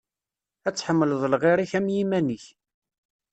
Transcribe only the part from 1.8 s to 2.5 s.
yiman-ik.